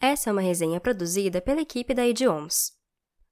[0.00, 2.72] Essa é uma resenha produzida pela equipe da Idiomas.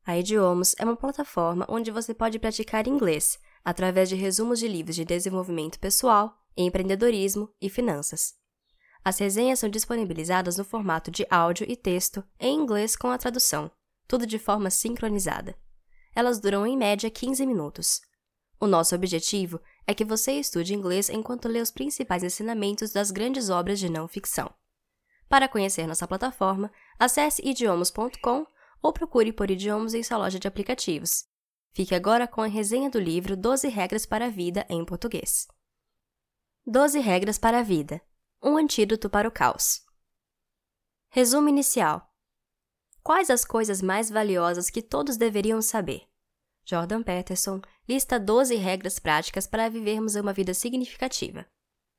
[0.05, 4.97] A Idiomas é uma plataforma onde você pode praticar inglês através de resumos de livros
[4.97, 8.35] de desenvolvimento pessoal, empreendedorismo e finanças.
[9.05, 13.71] As resenhas são disponibilizadas no formato de áudio e texto em inglês com a tradução,
[14.09, 15.57] tudo de forma sincronizada.
[16.17, 18.01] Elas duram em média 15 minutos.
[18.59, 23.51] O nosso objetivo é que você estude inglês enquanto lê os principais ensinamentos das grandes
[23.51, 24.53] obras de não ficção.
[25.29, 28.47] Para conhecer nossa plataforma, acesse idiomas.com
[28.83, 31.25] ou procure por idiomas em sua loja de aplicativos.
[31.73, 35.47] Fique agora com a resenha do livro 12 Regras para a Vida em português.
[36.67, 38.01] 12 Regras para a Vida
[38.43, 39.83] Um antídoto para o caos.
[41.09, 42.13] Resumo inicial:
[43.03, 46.09] Quais as coisas mais valiosas que todos deveriam saber?
[46.65, 51.47] Jordan Peterson lista 12 regras práticas para vivermos uma vida significativa.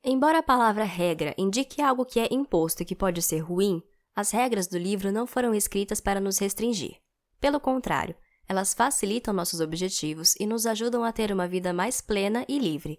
[0.02, 3.82] Embora a palavra regra indique algo que é imposto e que pode ser ruim,
[4.14, 6.96] as regras do livro não foram escritas para nos restringir.
[7.40, 8.16] Pelo contrário,
[8.48, 12.98] elas facilitam nossos objetivos e nos ajudam a ter uma vida mais plena e livre.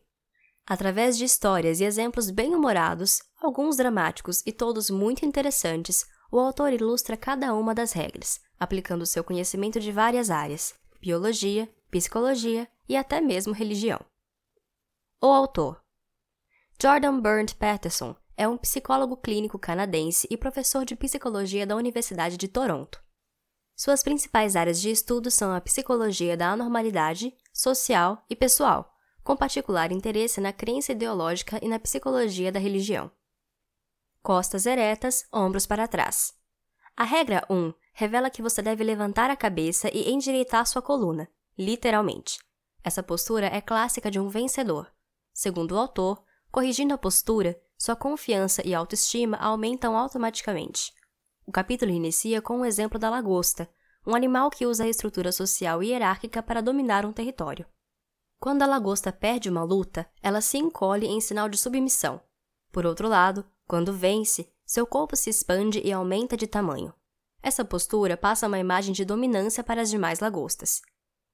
[0.65, 7.17] Através de histórias e exemplos bem-humorados, alguns dramáticos e todos muito interessantes, o autor ilustra
[7.17, 13.51] cada uma das regras, aplicando seu conhecimento de várias áreas: biologia, psicologia e até mesmo
[13.51, 13.99] religião.
[15.19, 15.81] O autor
[16.81, 22.47] Jordan Burnt Patterson é um psicólogo clínico canadense e professor de psicologia da Universidade de
[22.47, 23.03] Toronto.
[23.75, 29.91] Suas principais áreas de estudo são a psicologia da anormalidade, social e pessoal, com particular
[29.91, 33.11] interesse na crença ideológica e na psicologia da religião.
[34.23, 36.33] Costas eretas, ombros para trás.
[36.95, 42.39] A regra 1 revela que você deve levantar a cabeça e endireitar sua coluna, literalmente.
[42.85, 44.89] Essa postura é clássica de um vencedor.
[45.33, 50.91] Segundo o autor, Corrigindo a postura, sua confiança e autoestima aumentam automaticamente.
[51.45, 53.69] O capítulo inicia com um exemplo da lagosta,
[54.05, 57.67] um animal que usa a estrutura social hierárquica para dominar um território.
[58.39, 62.19] Quando a lagosta perde uma luta, ela se encolhe em sinal de submissão.
[62.71, 66.93] Por outro lado, quando vence, seu corpo se expande e aumenta de tamanho.
[67.43, 70.81] Essa postura passa uma imagem de dominância para as demais lagostas.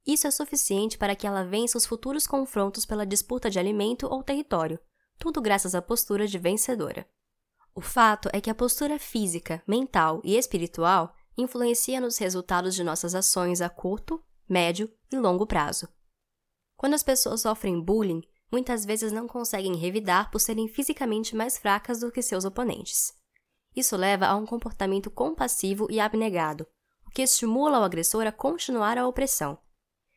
[0.05, 4.21] Isso é suficiente para que ela vença os futuros confrontos pela disputa de alimento ou
[4.21, 4.79] território,
[5.17, 7.07] tudo graças à postura de vencedora.
[7.73, 13.13] O fato é que a postura física, mental e espiritual influencia nos resultados de nossas
[13.13, 15.87] ações a curto, médio e longo prazo.
[16.77, 18.21] Quando as pessoas sofrem bullying,
[18.51, 23.13] muitas vezes não conseguem revidar por serem fisicamente mais fracas do que seus oponentes.
[23.75, 26.65] Isso leva a um comportamento compassivo e abnegado,
[27.05, 29.57] o que estimula o agressor a continuar a opressão.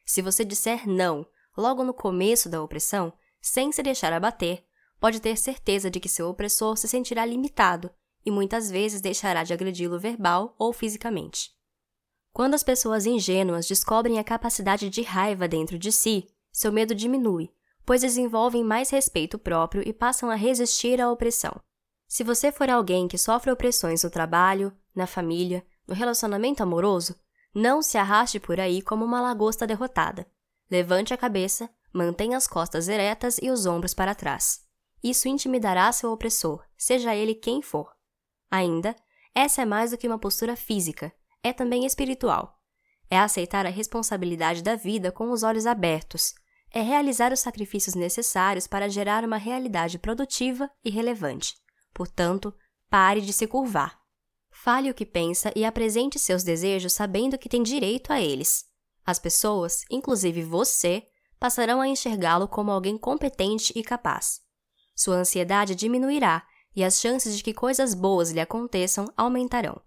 [0.06, 1.26] Se você disser não
[1.56, 4.64] logo no começo da opressão, sem se deixar abater,
[5.00, 7.90] pode ter certeza de que seu opressor se sentirá limitado
[8.24, 11.50] e muitas vezes deixará de agredi-lo verbal ou fisicamente.
[12.32, 17.50] Quando as pessoas ingênuas descobrem a capacidade de raiva dentro de si, seu medo diminui,
[17.84, 21.58] pois desenvolvem mais respeito próprio e passam a resistir à opressão.
[22.06, 27.16] Se você for alguém que sofre opressões no trabalho, na família, no relacionamento amoroso,
[27.54, 30.26] não se arraste por aí como uma lagosta derrotada.
[30.70, 34.67] Levante a cabeça, mantenha as costas eretas e os ombros para trás.
[35.02, 37.92] Isso intimidará seu opressor, seja ele quem for.
[38.50, 38.96] Ainda,
[39.34, 42.58] essa é mais do que uma postura física, é também espiritual.
[43.10, 46.34] É aceitar a responsabilidade da vida com os olhos abertos,
[46.70, 51.54] é realizar os sacrifícios necessários para gerar uma realidade produtiva e relevante.
[51.94, 52.54] Portanto,
[52.90, 53.98] pare de se curvar.
[54.50, 58.66] Fale o que pensa e apresente seus desejos sabendo que tem direito a eles.
[59.06, 61.06] As pessoas, inclusive você,
[61.38, 64.47] passarão a enxergá-lo como alguém competente e capaz
[64.98, 66.44] sua ansiedade diminuirá
[66.74, 69.80] e as chances de que coisas boas lhe aconteçam aumentarão.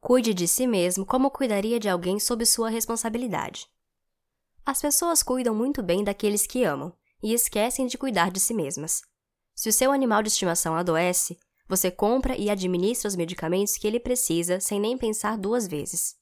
[0.00, 3.68] Cuide de si mesmo como cuidaria de alguém sob sua responsabilidade.
[4.64, 9.02] As pessoas cuidam muito bem daqueles que amam e esquecem de cuidar de si mesmas.
[9.54, 11.38] Se o seu animal de estimação adoece,
[11.68, 16.16] você compra e administra os medicamentos que ele precisa sem nem pensar duas vezes.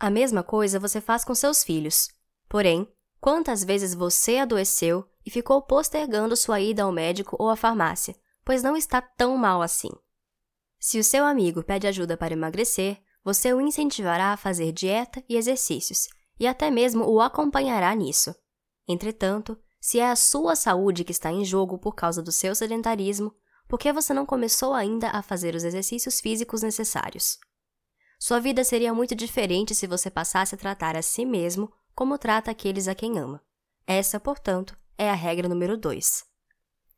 [0.00, 2.08] A mesma coisa você faz com seus filhos.
[2.48, 2.90] Porém,
[3.20, 8.16] quantas vezes você adoeceu e ficou postergando sua ida ao médico ou à farmácia,
[8.46, 9.90] pois não está tão mal assim.
[10.80, 15.36] Se o seu amigo pede ajuda para emagrecer, você o incentivará a fazer dieta e
[15.36, 16.08] exercícios,
[16.40, 18.34] e até mesmo o acompanhará nisso.
[18.88, 23.34] Entretanto, se é a sua saúde que está em jogo por causa do seu sedentarismo,
[23.68, 27.36] por que você não começou ainda a fazer os exercícios físicos necessários?
[28.18, 32.50] Sua vida seria muito diferente se você passasse a tratar a si mesmo como trata
[32.50, 33.42] aqueles a quem ama.
[33.86, 36.24] Essa, portanto, é a regra número 2.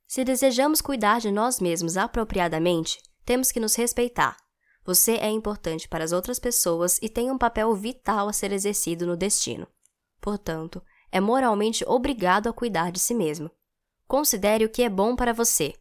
[0.08, 4.36] Se desejamos cuidar de nós mesmos apropriadamente, temos que nos respeitar.
[4.84, 9.06] Você é importante para as outras pessoas e tem um papel vital a ser exercido
[9.06, 9.68] no destino.
[10.20, 10.82] Portanto,
[11.12, 13.50] é moralmente obrigado a cuidar de si mesmo.
[14.08, 15.74] Considere o que é bom para você,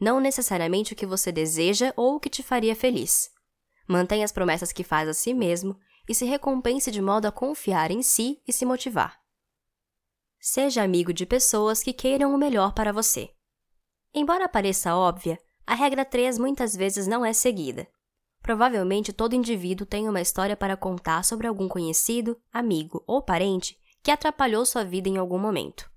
[0.00, 3.30] não necessariamente o que você deseja ou o que te faria feliz.
[3.86, 7.90] Mantenha as promessas que faz a si mesmo e se recompense de modo a confiar
[7.90, 9.25] em si e se motivar.
[10.48, 13.34] Seja amigo de pessoas que queiram o melhor para você.
[14.14, 17.88] Embora pareça óbvia, a regra 3 muitas vezes não é seguida.
[18.42, 24.10] Provavelmente todo indivíduo tem uma história para contar sobre algum conhecido, amigo ou parente que
[24.12, 25.90] atrapalhou sua vida em algum momento.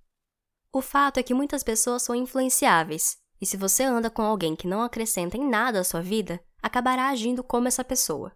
[0.73, 4.65] O fato é que muitas pessoas são influenciáveis, e se você anda com alguém que
[4.65, 8.35] não acrescenta em nada à sua vida, acabará agindo como essa pessoa.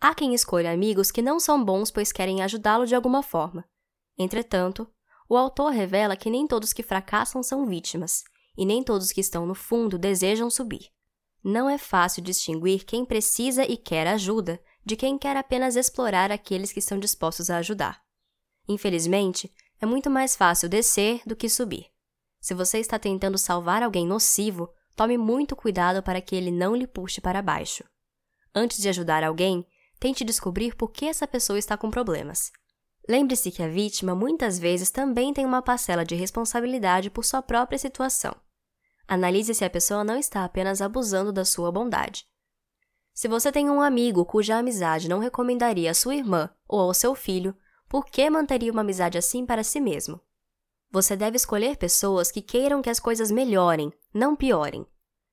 [0.00, 3.68] Há quem escolha amigos que não são bons pois querem ajudá-lo de alguma forma.
[4.18, 4.90] Entretanto,
[5.28, 8.24] o autor revela que nem todos que fracassam são vítimas,
[8.56, 10.90] e nem todos que estão no fundo desejam subir.
[11.42, 16.72] Não é fácil distinguir quem precisa e quer ajuda de quem quer apenas explorar aqueles
[16.72, 18.02] que estão dispostos a ajudar.
[18.68, 21.86] Infelizmente, é muito mais fácil descer do que subir.
[22.40, 26.86] Se você está tentando salvar alguém nocivo, tome muito cuidado para que ele não lhe
[26.86, 27.84] puxe para baixo.
[28.54, 29.66] Antes de ajudar alguém,
[29.98, 32.50] tente descobrir por que essa pessoa está com problemas.
[33.08, 37.78] Lembre-se que a vítima muitas vezes também tem uma parcela de responsabilidade por sua própria
[37.78, 38.34] situação.
[39.06, 42.26] Analise se a pessoa não está apenas abusando da sua bondade.
[43.14, 47.14] Se você tem um amigo cuja amizade não recomendaria à sua irmã ou ao seu
[47.14, 47.56] filho,
[47.88, 50.20] por que manteria uma amizade assim para si mesmo?
[50.90, 54.84] Você deve escolher pessoas que queiram que as coisas melhorem, não piorem.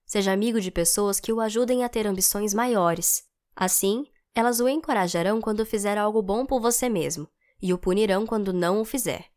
[0.05, 3.23] Seja amigo de pessoas que o ajudem a ter ambições maiores.
[3.55, 4.05] Assim,
[4.35, 7.27] elas o encorajarão quando fizer algo bom por você mesmo
[7.63, 9.31] e o punirão quando não o fizer.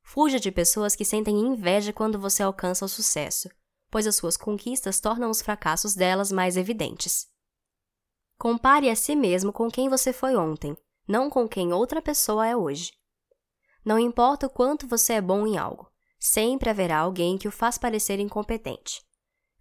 [0.00, 3.50] Fuja de pessoas que sentem inveja quando você alcança o sucesso,
[3.90, 7.26] pois as suas conquistas tornam os fracassos delas mais evidentes.
[8.38, 10.76] Compare a si mesmo com quem você foi ontem,
[11.06, 12.92] não com quem outra pessoa é hoje.
[13.84, 15.90] Não importa o quanto você é bom em algo,
[16.20, 19.02] sempre haverá alguém que o faz parecer incompetente.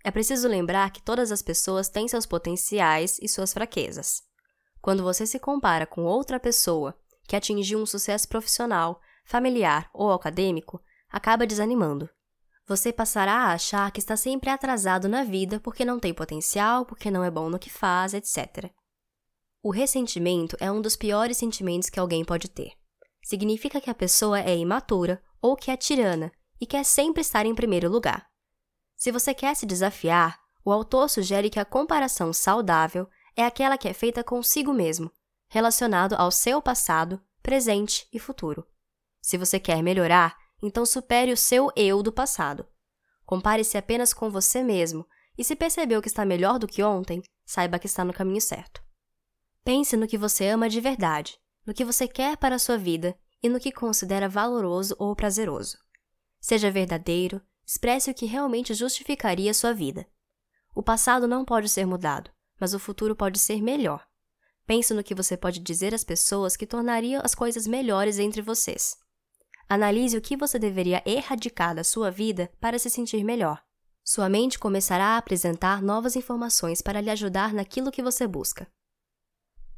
[0.03, 4.21] É preciso lembrar que todas as pessoas têm seus potenciais e suas fraquezas.
[4.79, 6.95] Quando você se compara com outra pessoa
[7.27, 12.09] que atingiu um sucesso profissional, familiar ou acadêmico, acaba desanimando.
[12.65, 17.11] Você passará a achar que está sempre atrasado na vida porque não tem potencial, porque
[17.11, 18.71] não é bom no que faz, etc.
[19.61, 22.71] O ressentimento é um dos piores sentimentos que alguém pode ter.
[23.23, 27.55] Significa que a pessoa é imatura ou que é tirana e quer sempre estar em
[27.55, 28.27] primeiro lugar.
[28.95, 33.87] Se você quer se desafiar, o autor sugere que a comparação saudável é aquela que
[33.87, 35.11] é feita consigo mesmo,
[35.47, 38.67] relacionado ao seu passado, presente e futuro.
[39.21, 42.65] Se você quer melhorar, então supere o seu eu do passado.
[43.25, 45.05] Compare-se apenas com você mesmo
[45.37, 48.81] e se percebeu que está melhor do que ontem, saiba que está no caminho certo.
[49.63, 53.17] Pense no que você ama de verdade, no que você quer para a sua vida
[53.43, 55.77] e no que considera valoroso ou prazeroso.
[56.39, 60.07] Seja verdadeiro, expresse o que realmente justificaria sua vida.
[60.73, 64.06] O passado não pode ser mudado, mas o futuro pode ser melhor.
[64.67, 68.97] Pense no que você pode dizer às pessoas que tornariam as coisas melhores entre vocês.
[69.69, 73.63] Analise o que você deveria erradicar da sua vida para se sentir melhor.
[74.03, 78.67] Sua mente começará a apresentar novas informações para lhe ajudar naquilo que você busca.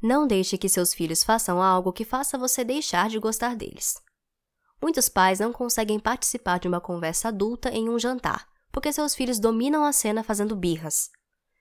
[0.02, 4.00] Não deixe que seus filhos façam algo que faça você deixar de gostar deles.
[4.82, 9.38] Muitos pais não conseguem participar de uma conversa adulta em um jantar, porque seus filhos
[9.38, 11.10] dominam a cena fazendo birras.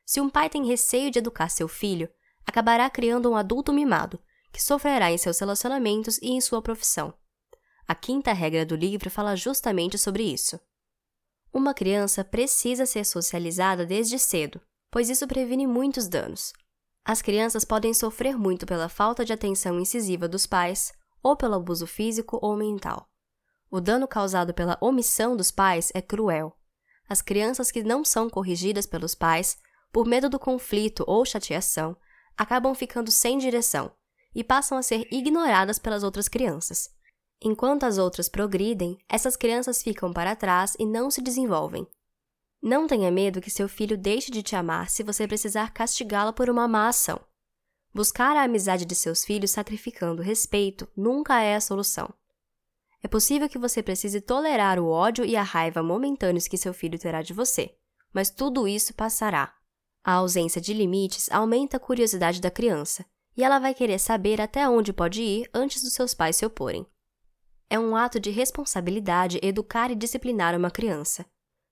[0.05, 2.09] Se um pai tem receio de educar seu filho,
[2.45, 4.19] acabará criando um adulto mimado,
[4.51, 7.13] que sofrerá em seus relacionamentos e em sua profissão.
[7.87, 10.59] A quinta regra do livro fala justamente sobre isso.
[11.51, 16.53] Uma criança precisa ser socializada desde cedo, pois isso previne muitos danos.
[17.03, 20.93] As crianças podem sofrer muito pela falta de atenção incisiva dos pais
[21.23, 23.09] ou pelo abuso físico ou mental.
[23.71, 26.55] O dano causado pela omissão dos pais é cruel.
[27.07, 29.57] As crianças que não são corrigidas pelos pais,
[29.91, 31.97] por medo do conflito ou chateação,
[32.39, 33.91] acabam ficando sem direção
[34.33, 36.89] e passam a ser ignoradas pelas outras crianças.
[37.41, 41.85] Enquanto as outras progridem, essas crianças ficam para trás e não se desenvolvem.
[42.61, 46.49] Não tenha medo que seu filho deixe de te amar se você precisar castigá-lo por
[46.49, 47.19] uma má ação.
[47.93, 52.13] Buscar a amizade de seus filhos sacrificando respeito nunca é a solução.
[53.03, 56.99] É possível que você precise tolerar o ódio e a raiva momentâneos que seu filho
[56.99, 57.75] terá de você,
[58.13, 59.58] mas tudo isso passará.
[60.03, 64.67] A ausência de limites aumenta a curiosidade da criança, e ela vai querer saber até
[64.67, 66.85] onde pode ir antes dos seus pais se oporem.
[67.69, 71.25] É um ato de responsabilidade educar e disciplinar uma criança.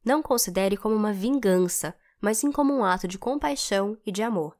[0.05, 4.55] Não considere como uma vingança, mas sim como um ato de compaixão e de amor.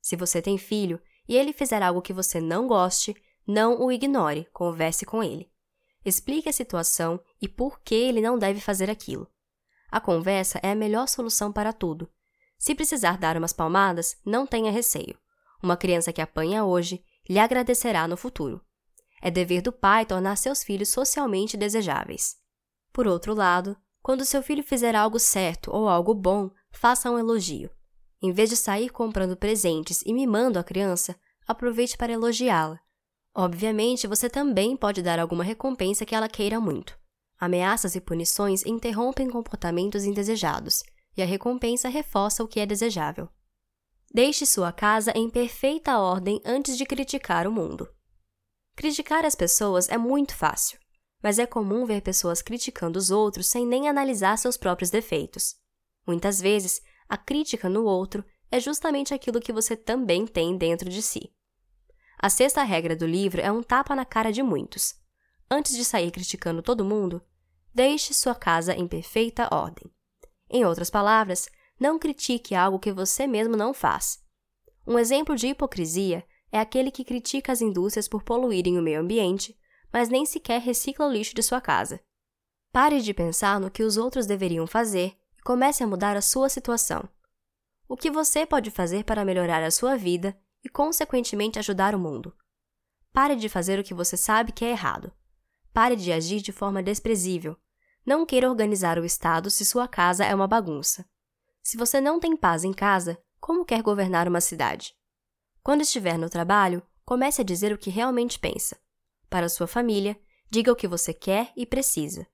[0.00, 4.46] Se você tem filho e ele fizer algo que você não goste, não o ignore,
[4.52, 5.50] converse com ele.
[6.04, 9.28] Explique a situação e por que ele não deve fazer aquilo.
[9.90, 12.10] A conversa é a melhor solução para tudo.
[12.62, 15.18] Se precisar dar umas palmadas, não tenha receio.
[15.60, 18.64] Uma criança que apanha hoje lhe agradecerá no futuro.
[19.20, 22.36] É dever do pai tornar seus filhos socialmente desejáveis.
[22.92, 27.68] Por outro lado, quando seu filho fizer algo certo ou algo bom, faça um elogio.
[28.22, 32.78] Em vez de sair comprando presentes e mimando a criança, aproveite para elogiá-la.
[33.34, 36.96] Obviamente, você também pode dar alguma recompensa que ela queira muito.
[37.40, 40.84] Ameaças e punições interrompem comportamentos indesejados,
[41.16, 43.28] e a recompensa reforça o que é desejável.
[44.12, 47.88] Deixe sua casa em perfeita ordem antes de criticar o mundo.
[48.76, 50.78] Criticar as pessoas é muito fácil,
[51.22, 55.56] mas é comum ver pessoas criticando os outros sem nem analisar seus próprios defeitos.
[56.06, 61.00] Muitas vezes, a crítica no outro é justamente aquilo que você também tem dentro de
[61.00, 61.32] si.
[62.18, 64.94] A sexta regra do livro é um tapa na cara de muitos.
[65.50, 67.22] Antes de sair criticando todo mundo,
[67.74, 69.90] deixe sua casa em perfeita ordem.
[70.52, 71.48] Em outras palavras,
[71.80, 74.22] não critique algo que você mesmo não faz.
[74.86, 79.58] Um exemplo de hipocrisia é aquele que critica as indústrias por poluírem o meio ambiente,
[79.90, 82.00] mas nem sequer recicla o lixo de sua casa.
[82.70, 86.50] Pare de pensar no que os outros deveriam fazer e comece a mudar a sua
[86.50, 87.08] situação.
[87.88, 92.34] O que você pode fazer para melhorar a sua vida e, consequentemente, ajudar o mundo?
[93.12, 95.12] Pare de fazer o que você sabe que é errado.
[95.72, 97.56] Pare de agir de forma desprezível.
[98.04, 101.08] Não queira organizar o Estado se sua casa é uma bagunça.
[101.62, 104.92] Se você não tem paz em casa, como quer governar uma cidade?
[105.62, 108.76] Quando estiver no trabalho, comece a dizer o que realmente pensa.
[109.30, 112.26] Para sua família, diga o que você quer e precisa.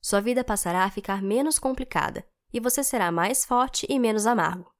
[0.00, 4.72] Sua vida passará a ficar menos complicada e você será mais forte e menos amargo.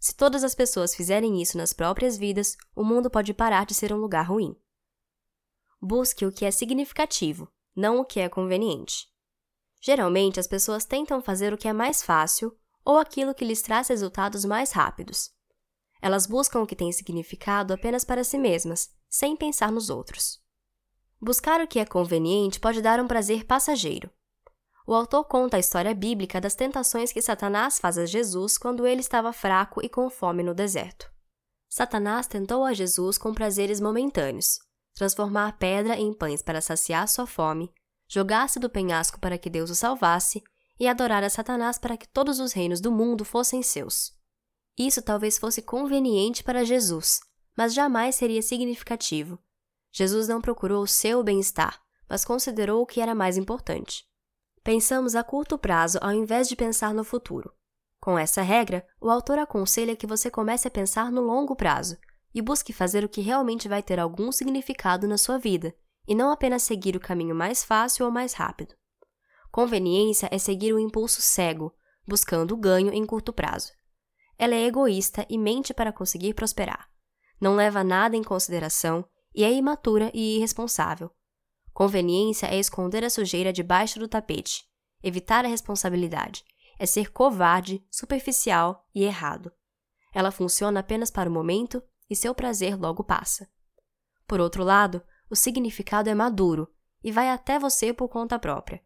[0.00, 3.92] Se todas as pessoas fizerem isso nas próprias vidas, o mundo pode parar de ser
[3.92, 4.54] um lugar ruim.
[5.80, 9.13] Busque o que é significativo, não o que é conveniente.
[9.84, 13.88] Geralmente, as pessoas tentam fazer o que é mais fácil ou aquilo que lhes traz
[13.88, 15.30] resultados mais rápidos.
[16.00, 20.40] Elas buscam o que tem significado apenas para si mesmas, sem pensar nos outros.
[21.20, 24.10] Buscar o que é conveniente pode dar um prazer passageiro.
[24.86, 29.02] O autor conta a história bíblica das tentações que Satanás faz a Jesus quando ele
[29.02, 31.12] estava fraco e com fome no deserto.
[31.68, 34.60] Satanás tentou a Jesus com prazeres momentâneos,
[34.94, 37.70] transformar pedra em pães para saciar sua fome,
[38.08, 40.42] jogar-se do penhasco para que Deus o salvasse
[40.78, 44.12] e adorar a Satanás para que todos os reinos do mundo fossem seus.
[44.76, 47.20] Isso talvez fosse conveniente para Jesus,
[47.56, 49.38] mas jamais seria significativo.
[49.92, 54.04] Jesus não procurou o seu bem-estar, mas considerou o que era mais importante.
[54.62, 57.52] Pensamos a curto prazo ao invés de pensar no futuro.
[58.00, 61.96] Com essa regra, o autor aconselha que você comece a pensar no longo prazo
[62.34, 65.74] e busque fazer o que realmente vai ter algum significado na sua vida,
[66.06, 68.74] e não apenas seguir o caminho mais fácil ou mais rápido.
[69.50, 71.72] Conveniência é seguir o impulso cego,
[72.06, 73.72] buscando o ganho em curto prazo.
[74.38, 76.88] Ela é egoísta e mente para conseguir prosperar.
[77.40, 81.10] Não leva nada em consideração e é imatura e irresponsável.
[81.72, 84.64] Conveniência é esconder a sujeira debaixo do tapete,
[85.02, 86.44] evitar a responsabilidade,
[86.78, 89.52] é ser covarde, superficial e errado.
[90.12, 93.48] Ela funciona apenas para o momento e seu prazer logo passa.
[94.26, 95.02] Por outro lado,
[95.34, 96.72] o significado é maduro
[97.02, 98.80] e vai até você por conta própria.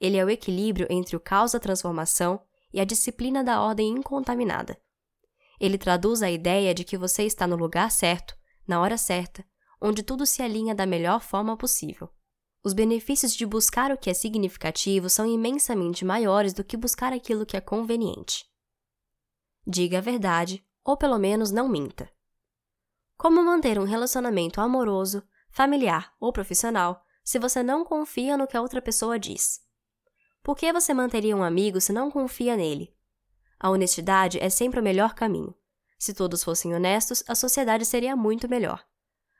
[0.00, 4.76] Ele é o equilíbrio entre o caos da transformação e a disciplina da ordem incontaminada.
[5.60, 8.36] Ele traduz a ideia de que você está no lugar certo,
[8.66, 9.44] na hora certa,
[9.80, 12.10] onde tudo se alinha da melhor forma possível.
[12.64, 17.46] Os benefícios de buscar o que é significativo são imensamente maiores do que buscar aquilo
[17.46, 18.44] que é conveniente.
[19.64, 22.10] Diga a verdade, ou pelo menos não minta.
[23.16, 25.22] Como manter um relacionamento amoroso,
[25.54, 29.60] familiar ou profissional se você não confia no que a outra pessoa diz?
[30.42, 32.94] Por que você manteria um amigo se não confia nele?
[33.58, 35.54] A honestidade é sempre o melhor caminho.
[35.96, 38.84] Se todos fossem honestos, a sociedade seria muito melhor.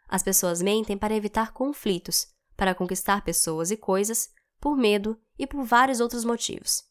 [0.08, 4.30] As pessoas mentem para evitar conflitos, para conquistar pessoas e coisas,
[4.60, 6.84] por medo e por vários outros motivos.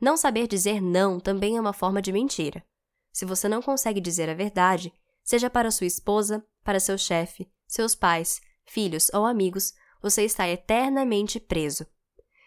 [0.00, 2.62] Não saber dizer não também é uma forma de mentira.
[3.12, 7.94] Se você não consegue dizer a verdade, seja para sua esposa, para seu chefe, seus
[7.94, 11.86] pais, filhos ou amigos, você está eternamente preso.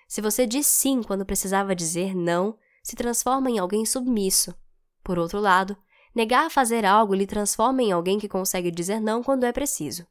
[0.07, 4.55] Se você diz sim quando precisava dizer não, se transforma em alguém submisso.
[5.03, 5.77] Por outro lado,
[6.13, 10.05] negar fazer algo lhe transforma em alguém que consegue dizer não quando é preciso.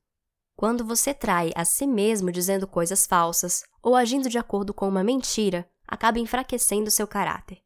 [0.57, 5.03] Quando você trai a si mesmo dizendo coisas falsas ou agindo de acordo com uma
[5.03, 7.59] mentira, acaba enfraquecendo seu caráter.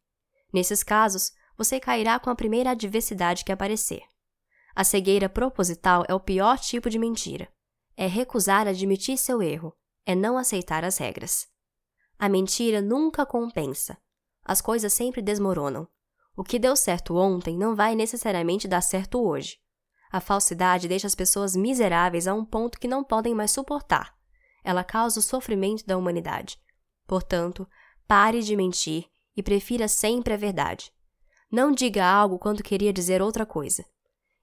[0.53, 4.03] Nesses casos, você cairá com a primeira adversidade que aparecer.
[4.75, 7.49] A cegueira proposital é o pior tipo de mentira.
[7.97, 11.47] É recusar admitir seu erro, é não aceitar as regras.
[12.19, 13.97] A mentira nunca compensa.
[14.45, 15.89] As coisas sempre desmoronam.
[16.37, 19.59] O que deu certo ontem não vai necessariamente dar certo hoje.
[20.11, 24.15] A falsidade deixa as pessoas miseráveis a um ponto que não podem mais suportar.
[24.63, 26.59] Ela causa o sofrimento da humanidade.
[27.07, 27.69] Portanto,
[28.07, 30.93] pare de mentir e prefira sempre a verdade.
[31.51, 33.85] Não diga algo quando queria dizer outra coisa.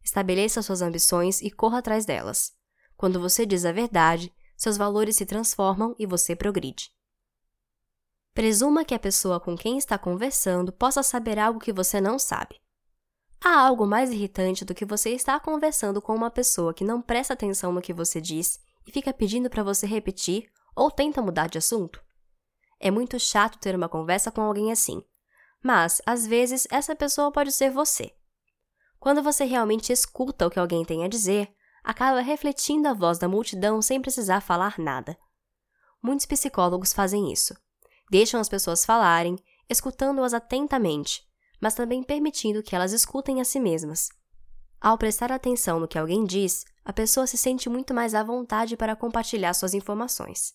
[0.04, 2.54] Estabeleça suas ambições e corra atrás delas.
[3.02, 6.92] Quando você diz a verdade, seus valores se transformam e você progride.
[8.32, 12.62] Presuma que a pessoa com quem está conversando possa saber algo que você não sabe.
[13.44, 17.34] Há algo mais irritante do que você estar conversando com uma pessoa que não presta
[17.34, 21.58] atenção no que você diz e fica pedindo para você repetir ou tenta mudar de
[21.58, 22.00] assunto?
[22.80, 25.04] É muito chato ter uma conversa com alguém assim,
[25.64, 28.14] mas às vezes essa pessoa pode ser você.
[29.00, 31.52] Quando você realmente escuta o que alguém tem a dizer,
[31.84, 35.18] acaba refletindo a voz da multidão sem precisar falar nada.
[36.02, 37.56] Muitos psicólogos fazem isso.
[38.10, 39.38] Deixam as pessoas falarem,
[39.70, 41.24] escutando-as atentamente,
[41.62, 44.10] mas também permitindo que elas escutem a si mesmas.
[44.80, 48.76] Ao prestar atenção no que alguém diz, a pessoa se sente muito mais à vontade
[48.76, 50.54] para compartilhar suas informações.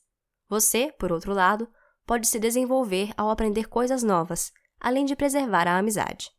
[0.48, 1.68] Você, por outro lado,
[2.04, 6.30] pode se desenvolver ao aprender coisas novas, além de preservar a amizade.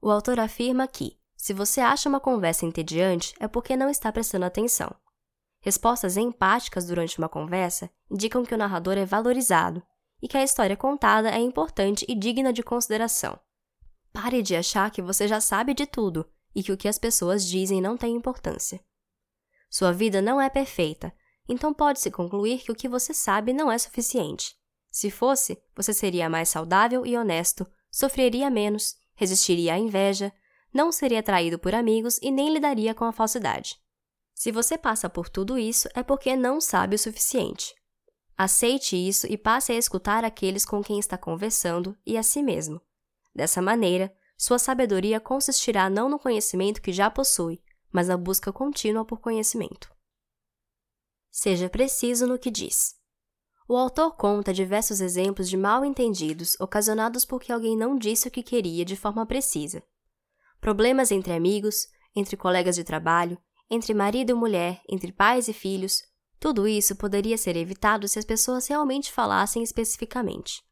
[0.00, 4.46] O autor afirma que, se você acha uma conversa entediante, é porque não está prestando
[4.46, 4.90] atenção.
[5.60, 9.82] Respostas empáticas durante uma conversa indicam que o narrador é valorizado
[10.22, 13.38] e que a história contada é importante e digna de consideração.
[14.10, 17.46] Pare de achar que você já sabe de tudo e que o que as pessoas
[17.46, 18.82] dizem não tem importância.
[19.68, 21.12] Sua vida não é perfeita,
[21.46, 24.56] então pode-se concluir que o que você sabe não é suficiente.
[24.90, 30.32] Se fosse, você seria mais saudável e honesto, sofreria menos, resistiria à inveja,
[30.74, 33.80] não seria traído por amigos e nem lidaria com a falsidade.
[34.34, 37.72] Se você passa por tudo isso, é porque não sabe o suficiente.
[38.36, 42.80] Aceite isso e passe a escutar aqueles com quem está conversando e a si mesmo.
[43.32, 49.04] Dessa maneira, sua sabedoria consistirá não no conhecimento que já possui, mas na busca contínua
[49.04, 49.94] por conhecimento.
[51.30, 52.96] Seja preciso no que diz.
[53.68, 58.84] O autor conta diversos exemplos de mal-entendidos ocasionados porque alguém não disse o que queria
[58.84, 59.80] de forma precisa
[60.64, 63.36] problemas entre amigos, entre colegas de trabalho,
[63.70, 66.02] entre marido e mulher, entre pais e filhos,
[66.40, 70.62] tudo isso poderia ser evitado se as pessoas realmente falassem especificamente.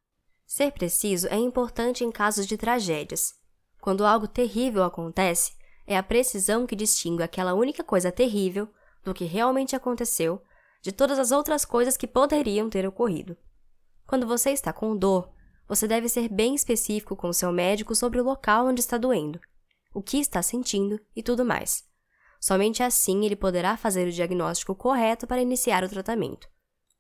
[0.46, 3.34] Ser preciso é importante em casos de tragédias.
[3.82, 5.52] Quando algo terrível acontece,
[5.86, 8.66] é a precisão que distingue aquela única coisa terrível
[9.04, 10.40] do que realmente aconteceu
[10.80, 13.36] de todas as outras coisas que poderiam ter ocorrido.
[14.06, 15.28] Quando você está com dor,
[15.68, 19.38] você deve ser bem específico com seu médico sobre o local onde está doendo
[19.92, 21.84] o que está sentindo e tudo mais.
[22.40, 26.48] Somente assim ele poderá fazer o diagnóstico correto para iniciar o tratamento.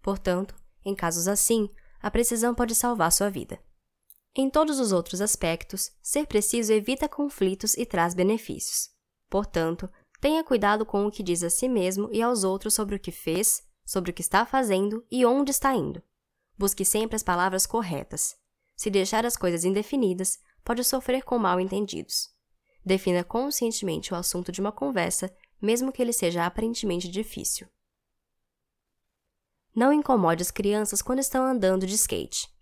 [0.00, 1.68] Portanto, em casos assim,
[2.00, 3.58] a precisão pode salvar sua vida.
[4.34, 8.88] Em todos os outros aspectos, ser preciso evita conflitos e traz benefícios.
[9.28, 12.98] Portanto, tenha cuidado com o que diz a si mesmo e aos outros sobre o
[12.98, 16.02] que fez, sobre o que está fazendo e onde está indo.
[16.56, 18.36] Busque sempre as palavras corretas.
[18.76, 22.28] Se deixar as coisas indefinidas, pode sofrer com mal entendidos.
[22.84, 27.68] Defina conscientemente o assunto de uma conversa, mesmo que ele seja aparentemente difícil.
[29.74, 32.52] Não incomode as crianças quando estão andando de skate.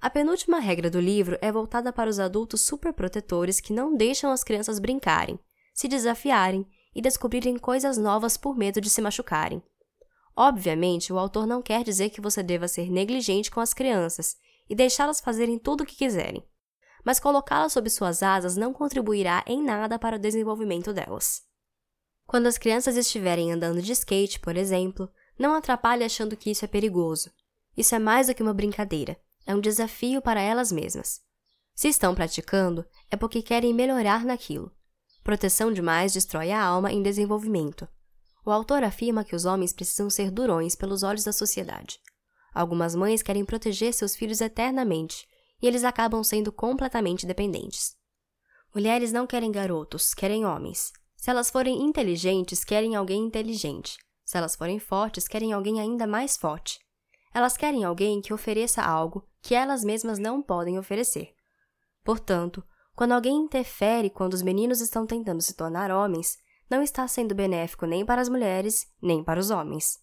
[0.00, 4.42] A penúltima regra do livro é voltada para os adultos superprotetores que não deixam as
[4.42, 5.38] crianças brincarem,
[5.74, 9.62] se desafiarem e descobrirem coisas novas por medo de se machucarem.
[10.34, 14.36] Obviamente, o autor não quer dizer que você deva ser negligente com as crianças
[14.68, 16.42] e deixá-las fazerem tudo o que quiserem
[17.04, 21.42] mas colocá-la sob suas asas não contribuirá em nada para o desenvolvimento delas.
[22.26, 26.68] Quando as crianças estiverem andando de skate, por exemplo, não atrapalhe achando que isso é
[26.68, 27.30] perigoso.
[27.76, 31.20] Isso é mais do que uma brincadeira, é um desafio para elas mesmas.
[31.74, 34.70] Se estão praticando, é porque querem melhorar naquilo.
[35.24, 37.88] Proteção demais destrói a alma em desenvolvimento.
[38.44, 41.98] O autor afirma que os homens precisam ser durões pelos olhos da sociedade.
[42.54, 45.26] Algumas mães querem proteger seus filhos eternamente
[45.60, 47.94] e eles acabam sendo completamente dependentes.
[48.74, 50.92] Mulheres não querem garotos, querem homens.
[51.16, 53.98] Se elas forem inteligentes, querem alguém inteligente.
[54.24, 56.78] Se elas forem fortes, querem alguém ainda mais forte.
[57.34, 61.34] Elas querem alguém que ofereça algo que elas mesmas não podem oferecer.
[62.04, 67.34] Portanto, quando alguém interfere quando os meninos estão tentando se tornar homens, não está sendo
[67.34, 69.98] benéfico nem para as mulheres, nem para os homens.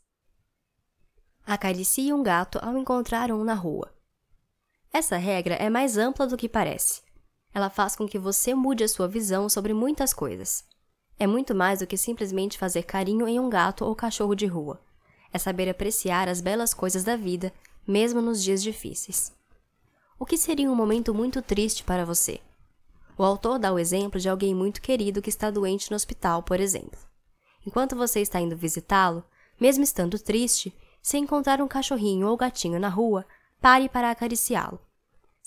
[1.46, 3.97] Acaricie um gato ao encontrar um na rua.
[4.98, 7.04] Essa regra é mais ampla do que parece.
[7.54, 10.64] Ela faz com que você mude a sua visão sobre muitas coisas.
[11.20, 14.82] É muito mais do que simplesmente fazer carinho em um gato ou cachorro de rua.
[15.32, 17.54] É saber apreciar as belas coisas da vida,
[17.88, 19.32] mesmo nos dias difíceis.
[20.18, 22.40] O que seria um momento muito triste para você?
[23.16, 26.60] O autor dá o exemplo de alguém muito querido que está doente no hospital, por
[26.60, 27.00] exemplo.
[27.64, 29.24] Enquanto você está indo visitá-lo,
[29.62, 33.24] mesmo estando triste, se encontrar um cachorrinho ou gatinho na rua,
[33.62, 34.87] pare para acariciá-lo.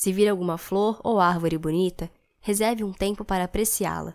[0.01, 2.11] Se vir alguma flor ou árvore bonita,
[2.41, 4.15] reserve um tempo para apreciá-la.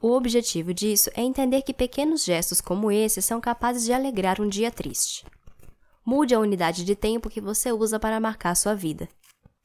[0.00, 4.48] O objetivo disso é entender que pequenos gestos como esse são capazes de alegrar um
[4.48, 5.26] dia triste.
[6.06, 9.08] Mude a unidade de tempo que você usa para marcar sua vida.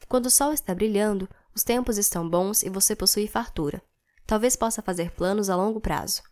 [0.10, 3.80] Quando o sol está brilhando, os tempos estão bons e você possui fartura.
[4.26, 6.24] Talvez possa fazer planos a longo prazo.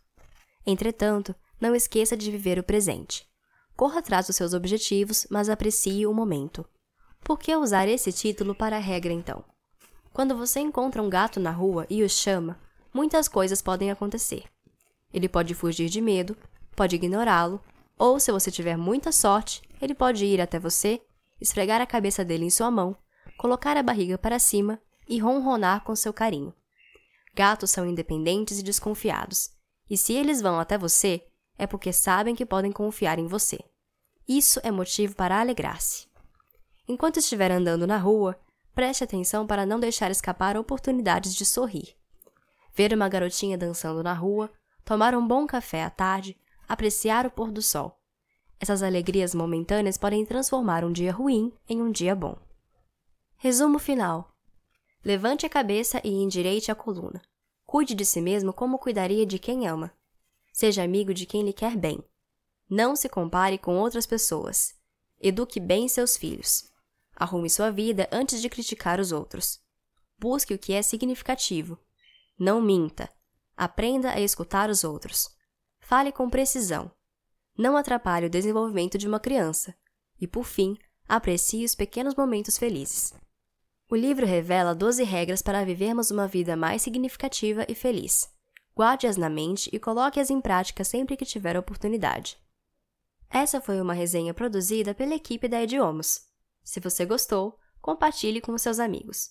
[0.66, 3.24] Entretanto, não esqueça de viver o presente.
[3.76, 6.66] Corra atrás dos seus objetivos, mas aprecie o momento.
[7.26, 9.42] Por que usar esse título para a regra então?
[10.12, 12.56] Quando você encontra um gato na rua e o chama,
[12.94, 14.44] muitas coisas podem acontecer.
[15.12, 16.36] Ele pode fugir de medo,
[16.76, 17.60] pode ignorá-lo,
[17.98, 21.02] ou, se você tiver muita sorte, ele pode ir até você,
[21.40, 22.96] esfregar a cabeça dele em sua mão,
[23.36, 26.54] colocar a barriga para cima e ronronar com seu carinho.
[27.34, 29.50] Gatos são independentes e desconfiados,
[29.90, 31.26] e se eles vão até você,
[31.58, 33.58] é porque sabem que podem confiar em você.
[34.28, 36.06] Isso é motivo para alegrar-se.
[36.88, 38.38] Enquanto estiver andando na rua,
[38.74, 41.96] preste atenção para não deixar escapar oportunidades de sorrir
[42.76, 44.52] ver uma garotinha dançando na rua,
[44.84, 46.36] tomar um bom café à tarde,
[46.68, 47.98] apreciar o pôr do sol.
[48.60, 52.36] Essas alegrias momentâneas podem transformar um dia ruim em um dia bom.
[53.36, 54.30] Resumo final:
[55.02, 57.22] Levante a cabeça e endireite a coluna.
[57.64, 59.90] Cuide de si mesmo como cuidaria de quem ama.
[60.52, 62.04] Seja amigo de quem lhe quer bem.
[62.68, 64.74] Não se compare com outras pessoas.
[65.20, 66.70] Eduque bem seus filhos.
[67.16, 69.58] Arrume sua vida antes de criticar os outros.
[70.18, 71.78] Busque o que é significativo
[72.38, 73.08] não minta.
[73.56, 75.30] Aprenda a escutar os outros.
[75.80, 76.90] Fale com precisão.
[77.56, 79.74] Não atrapalhe o desenvolvimento de uma criança.
[80.20, 80.76] E, por fim,
[81.08, 83.14] aprecie os pequenos momentos felizes.
[83.88, 88.28] O livro revela 12 regras para vivermos uma vida mais significativa e feliz.
[88.76, 92.36] Guarde-as na mente e coloque-as em prática sempre que tiver oportunidade.
[93.30, 96.26] Essa foi uma resenha produzida pela equipe da Idiomas.
[96.66, 99.30] Se você gostou, compartilhe com seus amigos.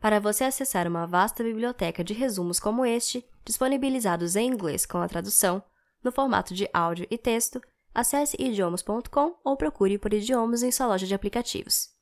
[0.00, 5.08] Para você acessar uma vasta biblioteca de resumos como este, disponibilizados em inglês com a
[5.08, 5.60] tradução,
[6.04, 7.60] no formato de áudio e texto,
[7.92, 11.95] acesse idiomas.com ou procure por idiomas em sua loja de aplicativos.